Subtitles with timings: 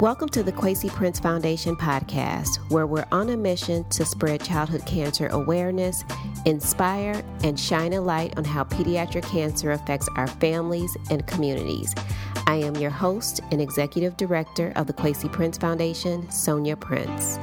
[0.00, 4.84] Welcome to the Kwesi Prince Foundation podcast, where we're on a mission to spread childhood
[4.86, 6.02] cancer awareness,
[6.46, 11.94] inspire, and shine a light on how pediatric cancer affects our families and communities.
[12.48, 17.38] I am your host and executive director of the Kwesi Prince Foundation, Sonja Prince.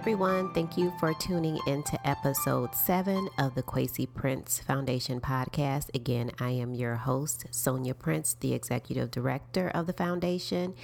[0.00, 0.50] Everyone.
[0.54, 5.94] Thank you for tuning into episode seven of the Kwesi Prince Foundation podcast.
[5.94, 10.74] Again, I am your host, Sonja Prince, the executive director of the foundation.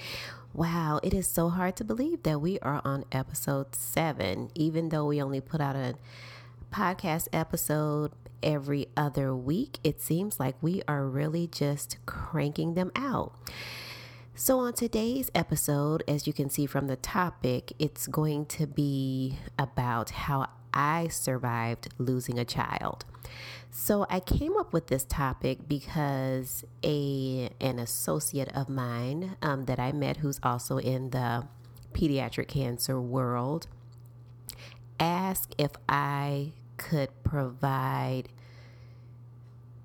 [0.53, 5.07] Wow, it is so hard to believe that we are on episode seven, even though
[5.07, 5.95] we only put out a
[6.71, 8.11] podcast episode
[8.43, 9.79] every other week.
[9.83, 13.33] It seems like we are really just cranking them out.
[14.39, 19.39] So, on today's episode, as you can see from the topic, it's going to be
[19.57, 23.03] about how I survived losing a child.
[23.71, 29.79] So, I came up with this topic because a an associate of mine um, that
[29.79, 31.47] I met, who's also in the
[31.93, 33.65] pediatric cancer world,
[34.99, 38.29] asked if I could provide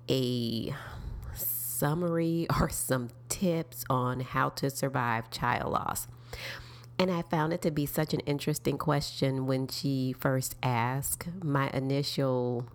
[0.07, 0.75] a
[1.33, 3.09] summary or some
[3.43, 6.07] tips on how to survive child loss.
[6.97, 11.27] And I found it to be such an interesting question when she first asked.
[11.43, 12.67] My initial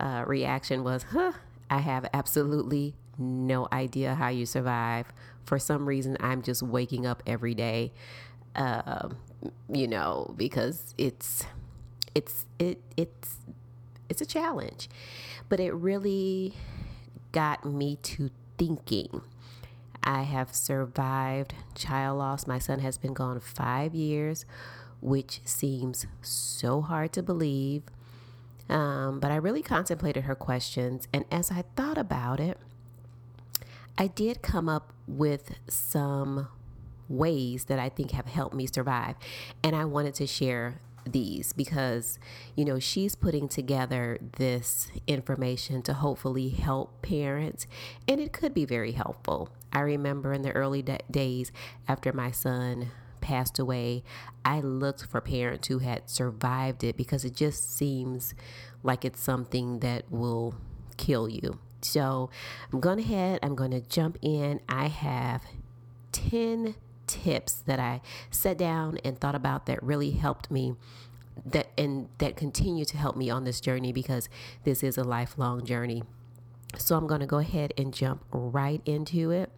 [0.00, 1.32] uh, reaction was, huh,
[1.68, 5.12] I have absolutely no idea how you survive.
[5.44, 7.92] For some reason, I'm just waking up every day,
[8.56, 9.10] uh,
[9.70, 11.44] you know, because it's,
[12.14, 13.36] it's, it, it's,
[14.08, 14.88] it's a challenge.
[15.50, 16.54] But it really
[17.32, 19.20] got me to thinking.
[20.04, 22.46] I have survived child loss.
[22.46, 24.44] My son has been gone five years,
[25.00, 27.82] which seems so hard to believe.
[28.68, 32.58] Um, but I really contemplated her questions, and as I thought about it,
[33.98, 36.48] I did come up with some
[37.08, 39.16] ways that I think have helped me survive,
[39.62, 42.18] and I wanted to share these because
[42.54, 47.66] you know she's putting together this information to hopefully help parents
[48.08, 49.48] and it could be very helpful.
[49.72, 51.50] I remember in the early days
[51.88, 52.90] after my son
[53.20, 54.02] passed away
[54.44, 58.34] i looked for parents who had survived it because it just seems
[58.82, 60.56] like it's something that will
[60.96, 61.58] kill you.
[61.80, 62.30] So
[62.72, 64.60] i'm going ahead i'm going to jump in.
[64.68, 65.42] I have
[66.12, 66.74] 10
[67.12, 68.00] tips that I
[68.30, 70.74] sat down and thought about that really helped me
[71.46, 74.28] that and that continue to help me on this journey because
[74.64, 76.02] this is a lifelong journey.
[76.76, 79.50] So I'm going to go ahead and jump right into it.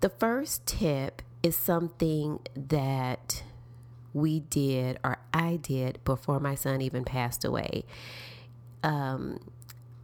[0.00, 3.42] The first tip is something that
[4.12, 7.84] we did or I did before my son even passed away.
[8.82, 9.40] Um,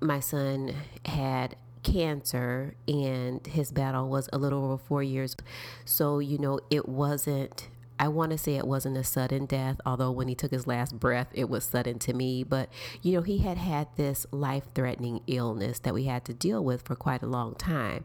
[0.01, 0.75] my son
[1.05, 5.37] had cancer and his battle was a little over four years.
[5.85, 7.69] So, you know, it wasn't,
[7.99, 10.99] I want to say it wasn't a sudden death, although when he took his last
[10.99, 12.43] breath, it was sudden to me.
[12.43, 12.69] But,
[13.03, 16.83] you know, he had had this life threatening illness that we had to deal with
[16.83, 18.05] for quite a long time.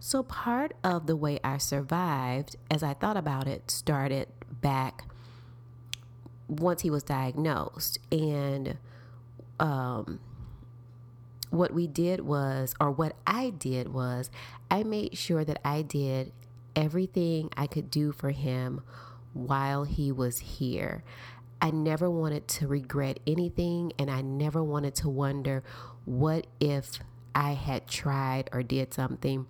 [0.00, 5.04] So, part of the way I survived, as I thought about it, started back
[6.48, 7.98] once he was diagnosed.
[8.10, 8.78] And,
[9.60, 10.20] um,
[11.54, 14.30] what we did was, or what I did was,
[14.70, 16.32] I made sure that I did
[16.76, 18.82] everything I could do for him
[19.32, 21.04] while he was here.
[21.60, 25.62] I never wanted to regret anything, and I never wanted to wonder
[26.04, 26.98] what if
[27.34, 29.46] I had tried or did something.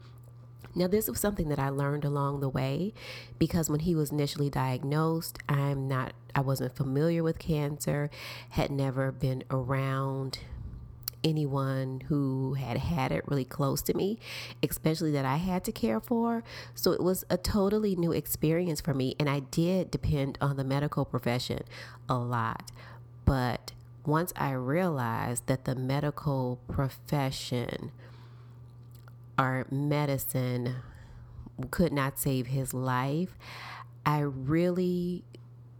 [0.76, 2.94] Now, this was something that I learned along the way
[3.38, 8.10] because when he was initially diagnosed, I'm not, I wasn't familiar with cancer,
[8.50, 10.40] had never been around
[11.24, 14.18] anyone who had had it really close to me,
[14.62, 16.44] especially that I had to care for.
[16.74, 19.16] So it was a totally new experience for me.
[19.18, 21.62] And I did depend on the medical profession
[22.08, 22.70] a lot.
[23.24, 23.72] But
[24.04, 27.90] once I realized that the medical profession
[29.38, 30.76] or medicine
[31.70, 33.38] could not save his life,
[34.04, 35.24] I really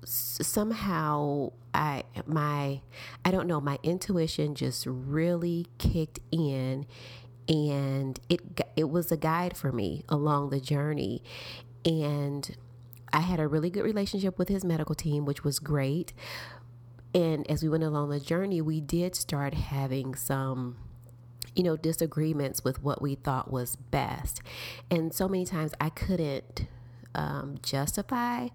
[0.04, 2.80] somehow I my
[3.24, 6.86] I don't know my intuition just really kicked in
[7.48, 11.22] and it it was a guide for me along the journey.
[11.84, 12.56] And
[13.12, 16.12] I had a really good relationship with his medical team which was great.
[17.12, 20.76] And as we went along the journey we did start having some
[21.54, 24.40] you know disagreements with what we thought was best.
[24.90, 26.66] And so many times I couldn't
[27.14, 28.48] um, justify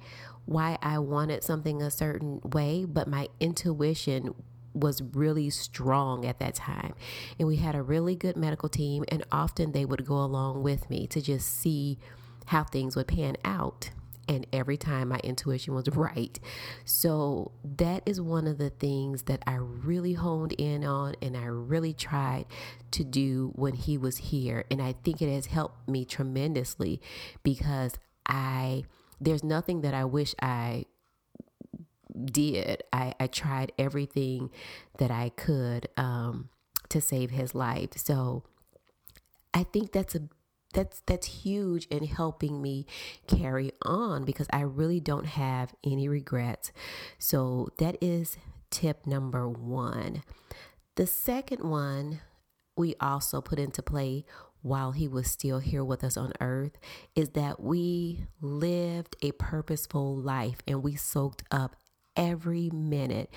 [0.50, 4.34] why I wanted something a certain way, but my intuition
[4.74, 6.96] was really strong at that time.
[7.38, 10.90] And we had a really good medical team, and often they would go along with
[10.90, 12.00] me to just see
[12.48, 13.92] how things would pan out.
[14.28, 16.40] And every time my intuition was right.
[16.84, 21.46] So that is one of the things that I really honed in on and I
[21.46, 22.46] really tried
[22.92, 24.66] to do when he was here.
[24.70, 27.02] And I think it has helped me tremendously
[27.42, 27.94] because
[28.28, 28.84] I,
[29.20, 30.86] there's nothing that I wish I
[32.26, 32.84] did.
[32.92, 34.50] I, I tried everything
[34.98, 36.50] that I could um,
[36.90, 37.92] to save his life.
[37.96, 38.44] So
[39.54, 40.22] I think that's a
[40.74, 42.86] that's that's huge in helping me
[43.28, 46.72] carry on because I really don't have any regrets.
[47.18, 48.38] So that is
[48.70, 50.22] tip number 1.
[50.96, 52.22] The second one
[52.78, 54.26] we also put into play
[54.62, 56.78] while he was still here with us on earth
[57.16, 61.76] is that we lived a purposeful life and we soaked up
[62.16, 63.30] every minute.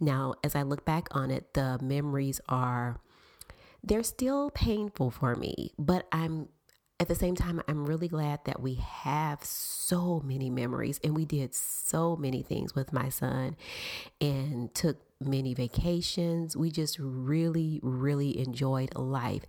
[0.00, 3.00] Now, as I look back on it, the memories are
[3.82, 6.48] they're still painful for me, but I'm
[7.00, 11.24] at the same time, I'm really glad that we have so many memories and we
[11.24, 13.56] did so many things with my son
[14.20, 16.58] and took many vacations.
[16.58, 19.46] We just really, really enjoyed life.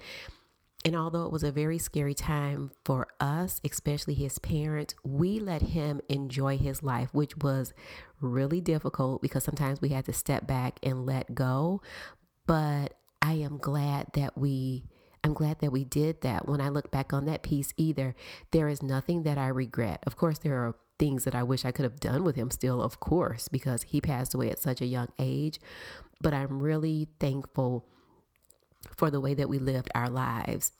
[0.83, 5.61] And although it was a very scary time for us, especially his parents, we let
[5.61, 7.73] him enjoy his life, which was
[8.19, 11.81] really difficult because sometimes we had to step back and let go.
[12.47, 14.85] But I am glad that we
[15.23, 16.47] I'm glad that we did that.
[16.47, 18.15] When I look back on that piece either,
[18.49, 19.99] there is nothing that I regret.
[20.07, 22.81] Of course, there are things that I wish I could have done with him still,
[22.81, 25.59] of course, because he passed away at such a young age,
[26.21, 27.85] but I'm really thankful
[28.95, 30.71] for the way that we lived our lives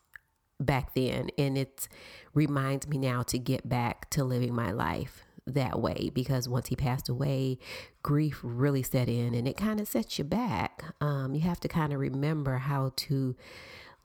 [0.60, 1.30] back then.
[1.38, 1.88] And it
[2.34, 6.76] reminds me now to get back to living my life that way because once he
[6.76, 7.58] passed away,
[8.04, 10.84] grief really set in and it kind of sets you back.
[11.02, 13.36] Um, you have to kind of remember how to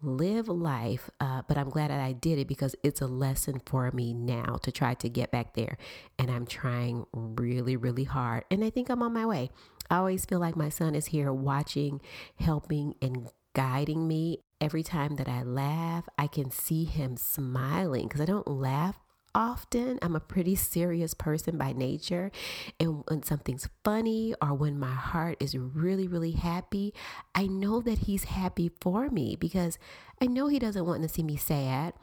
[0.03, 1.11] live life.
[1.21, 4.59] Uh, but I'm glad that I did it because it's a lesson for me now
[4.63, 5.79] to try to get back there.
[6.19, 8.45] And I'm trying really, really hard.
[8.51, 9.51] And I think I'm on my way.
[9.91, 12.01] I always feel like my son is here watching,
[12.39, 14.41] helping, and guiding me.
[14.61, 19.01] Every time that I laugh, I can see him smiling because I don't laugh
[19.35, 19.99] often.
[20.03, 22.31] I'm a pretty serious person by nature.
[22.79, 26.93] And when something's funny or when my heart is really, really happy,
[27.35, 29.79] I know that he's happy for me because
[30.21, 31.95] I know he doesn't want to see me sad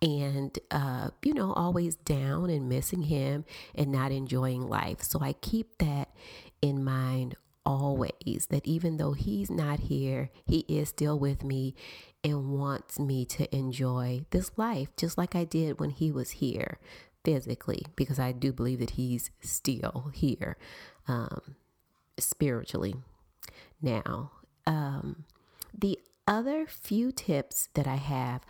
[0.00, 3.44] and uh, you know always down and missing him
[3.76, 6.08] and not enjoying life so i keep that
[6.60, 11.74] in mind always that even though he's not here, he is still with me
[12.24, 16.78] and wants me to enjoy this life just like I did when he was here
[17.24, 20.56] physically, because I do believe that he's still here
[21.06, 21.56] um,
[22.18, 22.94] spiritually
[23.80, 24.32] now.
[24.66, 25.24] Um,
[25.76, 28.42] the other few tips that I have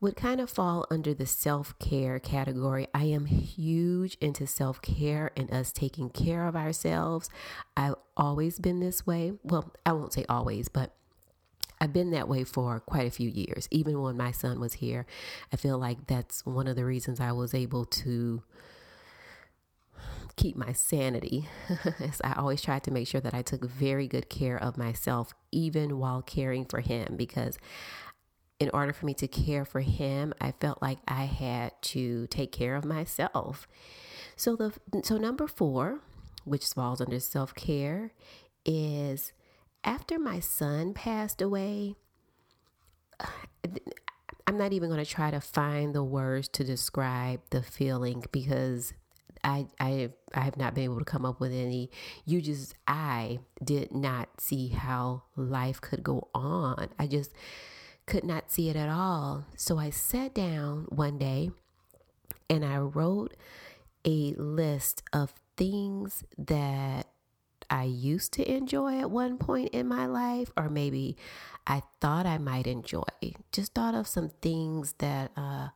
[0.00, 2.86] would kind of fall under the self care category.
[2.92, 7.30] I am huge into self care and us taking care of ourselves.
[7.76, 9.32] I've always been this way.
[9.42, 10.92] Well, I won't say always, but
[11.80, 13.68] I've been that way for quite a few years.
[13.70, 15.06] Even when my son was here,
[15.52, 18.42] I feel like that's one of the reasons I was able to
[20.36, 21.48] keep my sanity.
[22.24, 25.98] I always tried to make sure that I took very good care of myself, even
[25.98, 27.58] while caring for him, because
[28.58, 32.52] in order for me to care for him, I felt like I had to take
[32.52, 33.68] care of myself.
[34.34, 34.72] So the
[35.02, 36.00] so number 4,
[36.44, 38.12] which falls under self-care,
[38.64, 39.32] is
[39.84, 41.94] after my son passed away,
[44.48, 48.92] I'm not even going to try to find the words to describe the feeling because
[49.42, 51.90] I, I I have not been able to come up with any.
[52.24, 56.88] You just I did not see how life could go on.
[56.98, 57.32] I just
[58.06, 59.44] could not see it at all.
[59.56, 61.50] So I sat down one day
[62.48, 63.34] and I wrote
[64.04, 67.08] a list of things that
[67.68, 71.16] I used to enjoy at one point in my life, or maybe
[71.66, 73.02] I thought I might enjoy.
[73.50, 75.68] Just thought of some things that, uh,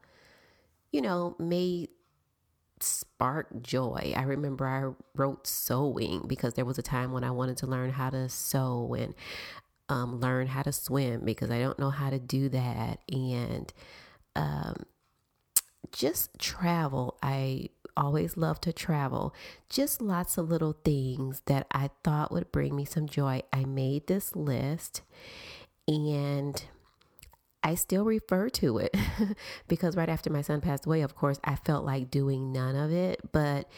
[0.93, 1.89] you know, may
[2.79, 4.15] spark joy.
[4.17, 7.91] I remember I wrote sewing because there was a time when I wanted to learn
[7.91, 9.15] how to sew and
[9.91, 13.01] um, learn how to swim because I don't know how to do that.
[13.11, 13.71] And
[14.37, 14.85] um,
[15.93, 17.19] just travel.
[17.23, 19.35] I always love to travel.
[19.69, 23.43] Just lots of little things that I thought would bring me some joy.
[23.53, 25.03] I made this list
[25.89, 26.63] and
[27.63, 28.97] I still refer to it
[29.69, 32.93] because right after my son passed away, of course, I felt like doing none of
[32.93, 33.21] it.
[33.33, 33.69] But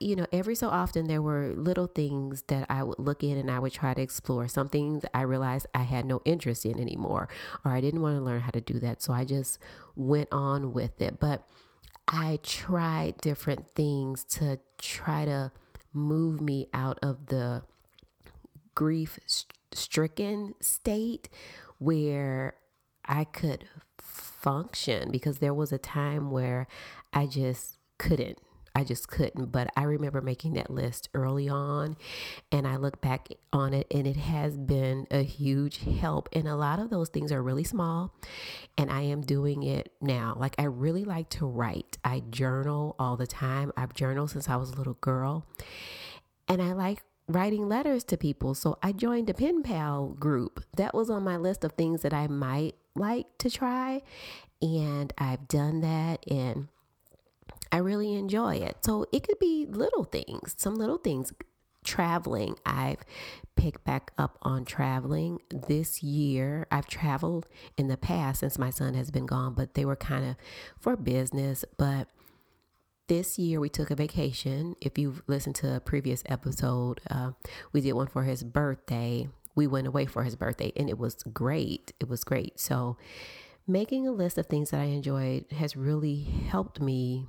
[0.00, 3.50] you know, every so often there were little things that I would look in and
[3.50, 4.48] I would try to explore.
[4.48, 7.28] Some things I realized I had no interest in anymore,
[7.64, 9.02] or I didn't want to learn how to do that.
[9.02, 9.58] So I just
[9.94, 11.20] went on with it.
[11.20, 11.46] But
[12.08, 15.52] I tried different things to try to
[15.92, 17.62] move me out of the
[18.74, 19.18] grief
[19.72, 21.28] stricken state
[21.78, 22.54] where
[23.04, 23.64] I could
[23.98, 26.66] function because there was a time where
[27.12, 28.38] I just couldn't.
[28.74, 29.46] I just couldn't.
[29.46, 31.96] But I remember making that list early on
[32.52, 36.28] and I look back on it and it has been a huge help.
[36.32, 38.14] And a lot of those things are really small
[38.78, 40.36] and I am doing it now.
[40.38, 41.98] Like I really like to write.
[42.04, 43.72] I journal all the time.
[43.76, 45.46] I've journaled since I was a little girl.
[46.48, 48.54] And I like writing letters to people.
[48.54, 50.64] So I joined a pen pal group.
[50.76, 54.02] That was on my list of things that I might like to try.
[54.60, 56.68] And I've done that and
[57.72, 58.78] I really enjoy it.
[58.80, 61.32] So it could be little things, some little things.
[61.82, 62.98] Traveling, I've
[63.56, 66.66] picked back up on traveling this year.
[66.70, 67.46] I've traveled
[67.78, 70.36] in the past since my son has been gone, but they were kind of
[70.78, 71.64] for business.
[71.78, 72.08] But
[73.08, 74.76] this year we took a vacation.
[74.82, 77.32] If you've listened to a previous episode, uh,
[77.72, 79.28] we did one for his birthday.
[79.54, 81.92] We went away for his birthday and it was great.
[81.98, 82.60] It was great.
[82.60, 82.98] So,
[83.66, 87.26] making a list of things that I enjoyed has really helped me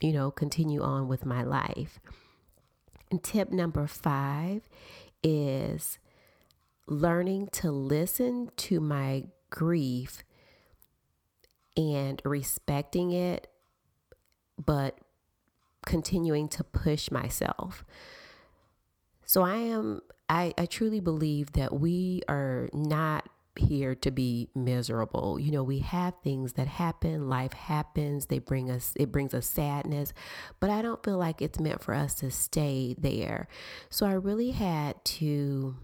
[0.00, 2.00] you know, continue on with my life.
[3.10, 4.68] And tip number five
[5.22, 5.98] is
[6.86, 10.22] learning to listen to my grief
[11.76, 13.48] and respecting it,
[14.62, 14.98] but
[15.86, 17.84] continuing to push myself.
[19.24, 23.28] So I am, I, I truly believe that we are not
[23.58, 25.38] here to be miserable.
[25.38, 29.46] You know, we have things that happen, life happens, they bring us it brings us
[29.46, 30.12] sadness,
[30.60, 33.48] but I don't feel like it's meant for us to stay there.
[33.90, 35.76] So I really had to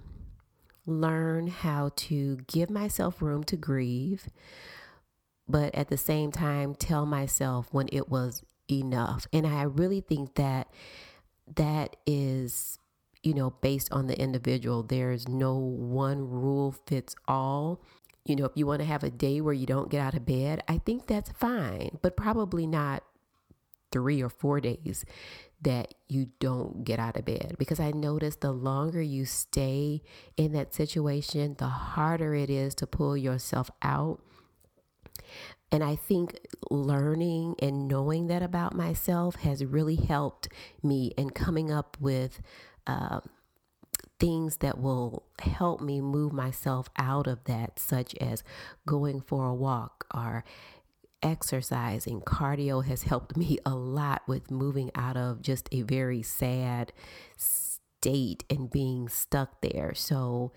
[0.87, 4.29] learn how to give myself room to grieve,
[5.49, 9.27] but at the same time tell myself when it was enough.
[9.33, 10.69] And I really think that
[11.57, 12.79] that is
[13.25, 14.83] you know, based on the individual.
[14.83, 17.81] There's no one rule fits all.
[18.25, 20.27] You know, if you want to have a day where you don't get out of
[20.27, 23.03] bed, I think that's fine, but probably not
[23.91, 25.05] three or four days
[25.63, 30.03] that you don't get out of bed because I notice the longer you stay
[30.37, 34.21] in that situation, the harder it is to pull yourself out.
[35.73, 36.39] And I think
[36.71, 40.49] learning and knowing that about myself has really helped
[40.83, 42.41] me in coming up with
[44.19, 48.43] things that will help me move myself out of that, such as
[48.87, 50.45] going for a walk or
[51.23, 52.21] exercising.
[52.21, 56.93] Cardio has helped me a lot with moving out of just a very sad
[57.37, 59.95] state and being stuck there.
[59.95, 60.53] So,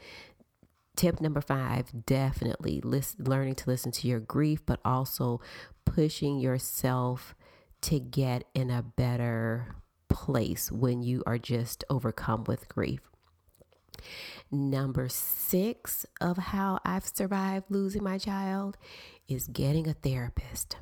[0.95, 5.41] tip number five definitely listen, learning to listen to your grief, but also
[5.85, 7.35] pushing yourself
[7.81, 9.75] to get in a better
[10.09, 13.01] place when you are just overcome with grief.
[14.51, 18.77] Number six of how I've survived losing my child
[19.27, 20.77] is getting a therapist.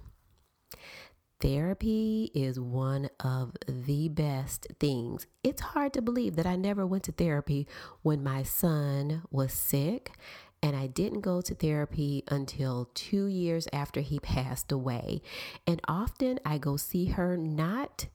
[1.42, 5.28] Therapy is one of the best things.
[5.44, 7.68] It's hard to believe that I never went to therapy
[8.04, 10.12] when my son was sick,
[10.64, 15.22] and I didn't go to therapy until two years after he passed away.
[15.68, 18.08] And often I go see her not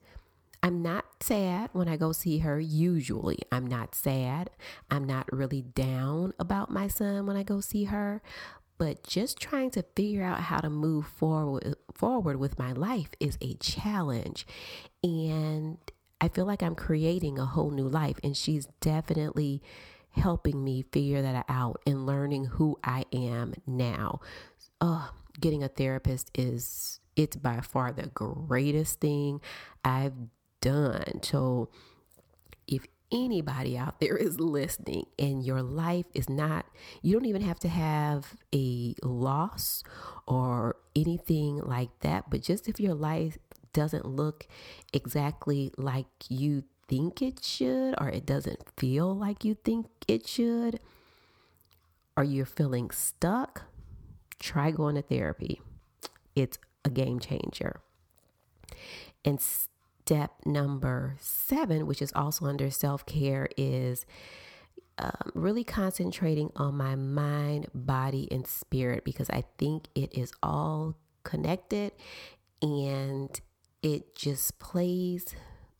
[0.63, 2.59] I'm not sad when I go see her.
[2.59, 4.51] Usually, I'm not sad.
[4.89, 8.21] I'm not really down about my son when I go see her.
[8.77, 13.37] But just trying to figure out how to move forward forward with my life is
[13.41, 14.45] a challenge.
[15.03, 15.77] And
[16.19, 18.17] I feel like I'm creating a whole new life.
[18.23, 19.61] And she's definitely
[20.11, 24.19] helping me figure that out and learning who I am now.
[24.79, 29.41] Oh, getting a therapist is it's by far the greatest thing
[29.83, 30.13] I've
[30.61, 31.21] done.
[31.23, 31.69] So
[32.67, 36.65] if anybody out there is listening and your life is not,
[37.01, 39.83] you don't even have to have a loss
[40.27, 43.37] or anything like that, but just if your life
[43.73, 44.47] doesn't look
[44.93, 50.79] exactly like you think it should, or it doesn't feel like you think it should,
[52.17, 53.63] or you're feeling stuck,
[54.39, 55.61] try going to therapy.
[56.35, 57.79] It's a game changer.
[59.23, 59.39] And
[60.11, 64.05] step number seven, which is also under self care, is
[64.97, 70.97] um, really concentrating on my mind, body, and spirit because I think it is all
[71.23, 71.93] connected
[72.61, 73.39] and
[73.81, 75.33] it just plays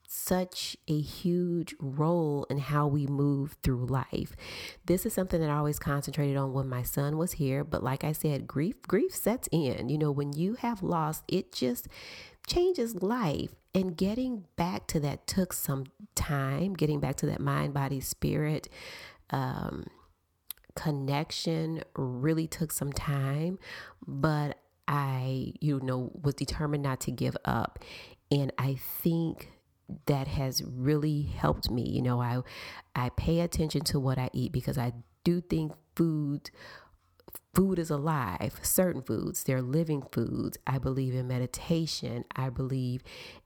[0.07, 4.35] such a huge role in how we move through life.
[4.85, 8.03] This is something that I always concentrated on when my son was here, but like
[8.03, 9.89] I said, grief grief sets in.
[9.89, 11.87] You know, when you have lost, it just
[12.47, 13.51] changes life.
[13.73, 18.67] And getting back to that took some time, getting back to that mind, body, spirit
[19.29, 19.85] um,
[20.75, 23.59] connection really took some time,
[24.05, 24.57] but
[24.87, 27.79] I, you know, was determined not to give up.
[28.29, 29.51] And I think
[30.05, 31.89] that has really helped me.
[31.89, 32.41] You know, I
[32.95, 34.93] I pay attention to what I eat because I
[35.23, 36.49] do think food
[37.53, 38.59] food is alive.
[38.61, 40.57] Certain foods, they're living foods.
[40.65, 42.25] I believe in meditation.
[42.35, 43.03] I believe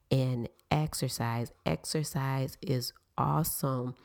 [0.10, 1.52] in exercise.
[1.66, 3.96] Exercise is awesome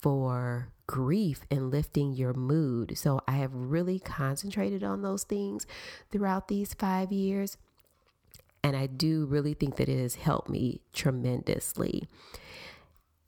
[0.00, 2.96] for grief and lifting your mood.
[2.96, 5.66] So I have really concentrated on those things
[6.10, 7.56] throughout these 5 years.
[8.62, 12.08] And I do really think that it has helped me tremendously.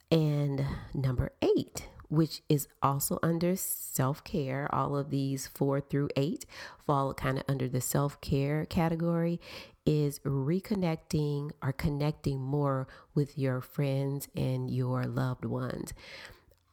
[0.09, 6.45] And number eight, which is also under self care, all of these four through eight
[6.85, 9.39] fall kind of under the self care category,
[9.85, 15.93] is reconnecting or connecting more with your friends and your loved ones.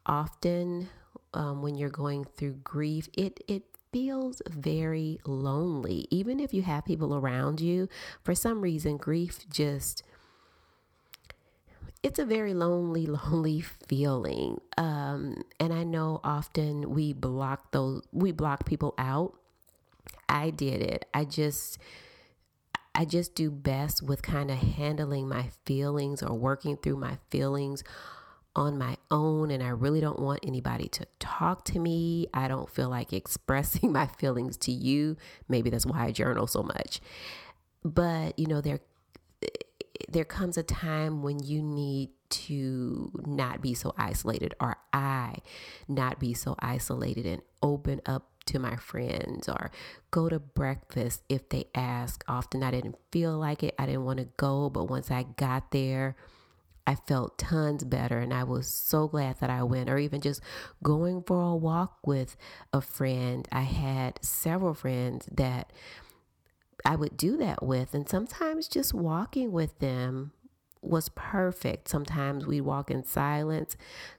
[0.07, 0.89] Often,
[1.33, 3.63] um, when you're going through grief, it, it
[3.93, 6.07] feels very lonely.
[6.11, 7.89] Even if you have people around you,
[8.23, 10.03] for some reason, grief just
[12.05, 14.61] it's a very lonely, lonely feeling.
[14.77, 19.35] Um, and I know often we block those, we block people out.
[20.29, 21.07] I did it.
[21.15, 21.79] I just,
[22.95, 27.83] I just do best with kind of handling my feelings or working through my feelings
[28.57, 32.29] on my own and I really don't want anybody to talk to me.
[32.33, 35.17] I don't feel like expressing my feelings to you.
[35.49, 37.01] Maybe that's why I journal so much.
[37.83, 38.81] But, you know, there
[40.09, 45.37] there comes a time when you need to not be so isolated or I
[45.87, 49.71] not be so isolated and open up to my friends or
[50.11, 52.25] go to breakfast if they ask.
[52.29, 53.75] Often I didn't feel like it.
[53.79, 56.17] I didn't want to go, but once I got there,
[56.87, 60.43] I felt tons better and I was so glad that I went, or even just
[60.83, 62.37] going for a walk with
[62.73, 63.49] a friend.
[63.51, 65.73] I had several friends that
[66.85, 70.33] I would do that with, and sometimes just walking with them
[70.83, 71.89] was perfect.
[71.89, 73.77] Sometimes we'd walk in silence.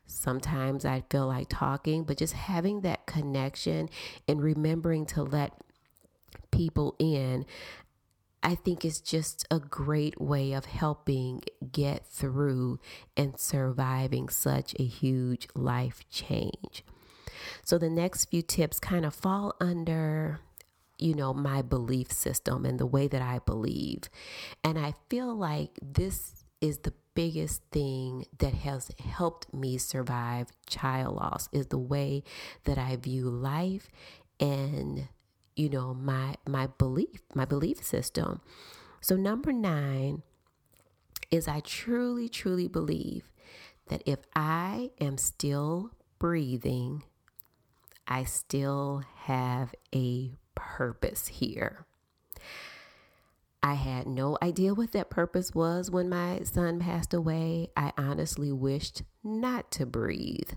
[0.08, 3.90] Sometimes I'd feel like talking, but just having that connection
[4.28, 5.54] and remembering to let
[6.52, 7.46] people in
[8.46, 12.80] I think is just a great way of helping get through
[13.18, 16.86] and surviving such a huge life change.
[17.64, 20.42] So, the next few tips kind of fall under,
[20.98, 24.04] you know, my belief system and the way that I believe.
[24.64, 31.16] And I feel like this is the biggest thing that has helped me survive child
[31.16, 32.24] loss is the way
[32.66, 33.90] that I view life
[34.40, 35.08] and
[35.56, 38.42] you know my my belief my belief system
[39.00, 40.22] so number 9
[41.32, 43.32] is i truly truly believe
[43.88, 47.04] that if i am still breathing
[48.08, 51.86] i still have a purpose here
[53.66, 57.72] I had no idea what that purpose was when my son passed away.
[57.76, 60.52] I honestly wished not to breathe.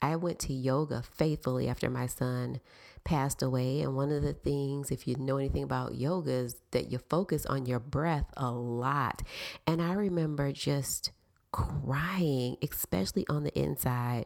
[0.00, 2.60] I went to yoga faithfully after my son
[3.04, 3.82] passed away.
[3.82, 7.44] And one of the things, if you know anything about yoga, is that you focus
[7.44, 9.20] on your breath a lot.
[9.66, 11.12] And I remember just
[11.52, 14.24] crying, especially on the inside,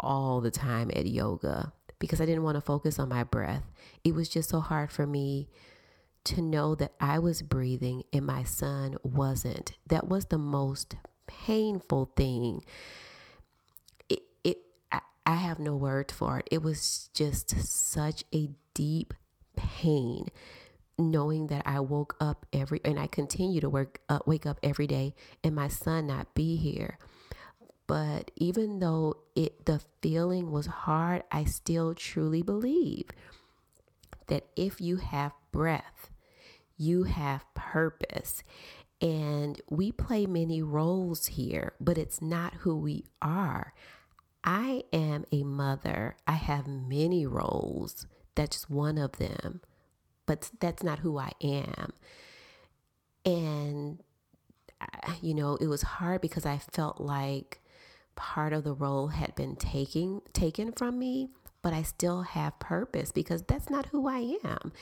[0.00, 3.64] all the time at yoga because I didn't want to focus on my breath.
[4.04, 5.48] It was just so hard for me
[6.24, 9.72] to know that I was breathing and my son wasn't.
[9.86, 12.62] That was the most painful thing
[14.08, 14.58] It, it
[15.24, 16.48] I have no word for it.
[16.50, 19.14] It was just such a deep
[19.56, 20.28] pain
[20.98, 24.86] knowing that I woke up every and I continue to work uh, wake up every
[24.86, 26.98] day and my son not be here.
[27.86, 33.10] But even though it the feeling was hard, I still truly believe
[34.26, 36.10] that if you have breath,
[36.76, 38.42] you have purpose.
[39.00, 43.74] And we play many roles here, but it's not who we are.
[44.42, 46.16] I am a mother.
[46.26, 48.06] I have many roles.
[48.34, 49.60] That's one of them,
[50.24, 51.92] but that's not who I am.
[53.24, 54.02] And,
[54.80, 57.60] uh, you know, it was hard because I felt like
[58.16, 61.28] part of the role had been taking taken from me,
[61.62, 64.72] but I still have purpose because that's not who I am.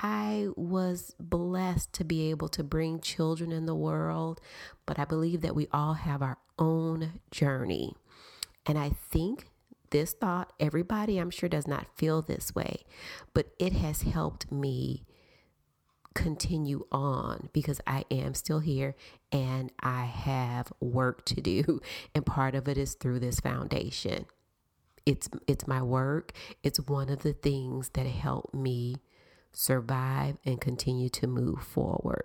[0.00, 4.40] I was blessed to be able to bring children in the world,
[4.86, 7.94] but I believe that we all have our own journey.
[8.64, 9.48] And I think
[9.90, 12.84] this thought, everybody I'm sure does not feel this way,
[13.34, 15.04] but it has helped me
[16.18, 18.96] continue on because I am still here
[19.30, 21.80] and I have work to do.
[22.14, 24.26] And part of it is through this foundation.
[25.06, 26.32] It's it's my work.
[26.64, 28.96] It's one of the things that help me
[29.52, 32.24] survive and continue to move forward.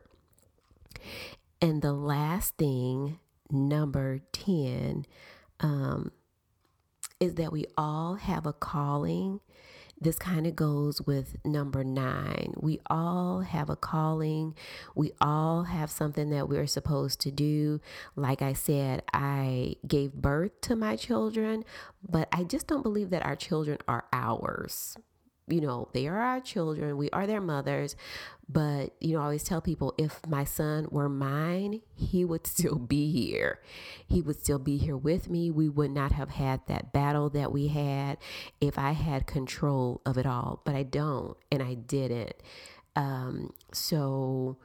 [1.61, 3.19] And the last thing,
[3.51, 5.05] number 10,
[5.59, 6.11] um,
[7.19, 9.39] is that we all have a calling.
[10.03, 12.53] This kind of goes with number nine.
[12.57, 14.53] We all have a calling.
[14.95, 17.79] We all have something that we're supposed to do.
[18.17, 21.63] Like I said, I gave birth to my children,
[22.05, 24.97] but I just don't believe that our children are ours
[25.47, 27.95] you know, they are our children, we are their mothers.
[28.49, 32.77] But, you know, I always tell people if my son were mine, he would still
[32.77, 33.59] be here.
[34.07, 35.49] He would still be here with me.
[35.49, 38.17] We would not have had that battle that we had
[38.59, 40.61] if I had control of it all.
[40.65, 42.35] But I don't, and I didn't.
[42.95, 44.57] Um, so,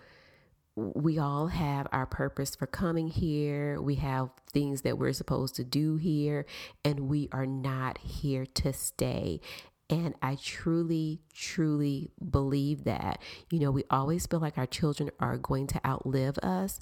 [0.78, 3.80] we all have our purpose for coming here.
[3.80, 6.46] We have things that we're supposed to do here,
[6.84, 9.40] and we are not here to stay.
[9.90, 13.20] And I truly, truly believe that.
[13.50, 16.80] You know, we always feel like our children are going to outlive us.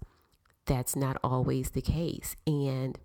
[0.66, 2.34] That's not always the case.
[2.46, 2.98] And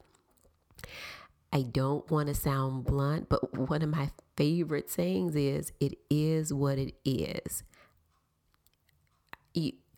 [1.53, 6.51] I don't want to sound blunt, but one of my favorite sayings is it is
[6.51, 7.63] what it is.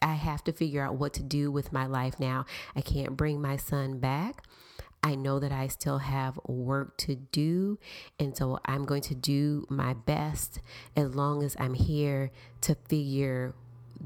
[0.03, 2.45] I have to figure out what to do with my life now.
[2.75, 4.43] I can't bring my son back.
[5.03, 7.77] I know that I still have work to do.
[8.17, 10.59] And so I'm going to do my best
[10.95, 13.53] as long as I'm here to figure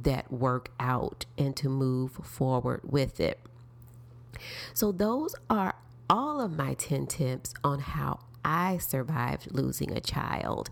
[0.01, 3.39] that work out and to move forward with it.
[4.73, 5.75] So, those are
[6.09, 10.69] all of my 10 tips on how I survived losing a child.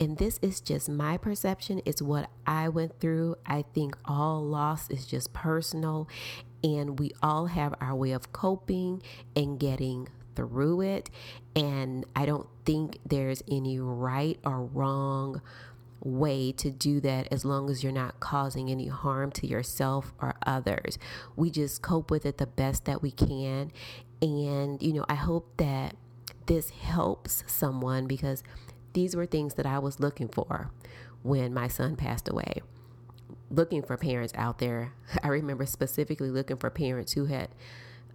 [0.00, 3.36] And this is just my perception, it's what I went through.
[3.44, 6.08] I think all loss is just personal
[6.62, 9.02] and we all have our way of coping
[9.36, 11.10] and getting through it.
[11.56, 15.40] And I don't think there's any right or wrong
[16.00, 20.36] way to do that as long as you're not causing any harm to yourself or
[20.46, 20.98] others.
[21.34, 23.72] We just cope with it the best that we can.
[24.22, 25.96] And, you know, I hope that
[26.46, 28.42] this helps someone because
[28.92, 30.70] these were things that I was looking for
[31.22, 32.62] when my son passed away
[33.50, 34.92] looking for parents out there.
[35.22, 37.48] I remember specifically looking for parents who had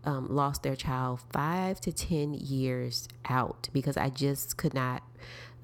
[0.03, 5.03] um, lost their child five to 10 years out because I just could not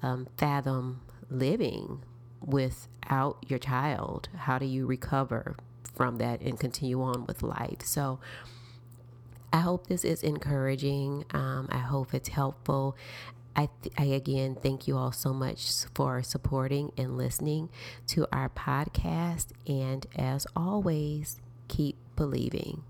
[0.02, 2.02] um, fathom living
[2.40, 4.28] without your child.
[4.34, 5.56] How do you recover
[5.94, 7.82] from that and continue on with life?
[7.82, 8.18] So,
[9.52, 11.24] I hope this is encouraging.
[11.32, 12.96] Um, I hope it's helpful.
[13.56, 17.70] I, th- I again thank you all so much for supporting and listening
[18.08, 19.48] to our podcast.
[19.66, 22.84] And as always, keep believing.